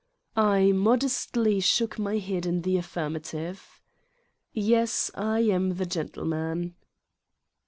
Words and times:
I 0.35 0.71
modestly 0.71 1.59
shook 1.59 1.99
my 1.99 2.17
head 2.17 2.47
in 2.47 2.63
the 2.63 2.75
affirmative. 2.77 3.79
"Yes, 4.51 5.11
I 5.13 5.41
am 5.41 5.75
the 5.75 5.85
gentleman." 5.85 6.73